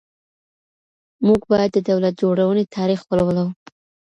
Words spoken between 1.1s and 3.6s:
موږ باید د دولت جوړونې تاریخ ولولو.